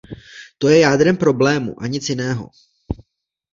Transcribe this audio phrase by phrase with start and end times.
[0.57, 2.49] To je jádrem problému a nic jiného.